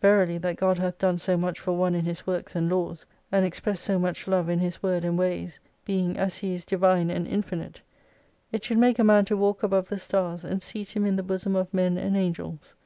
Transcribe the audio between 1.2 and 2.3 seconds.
much for one in His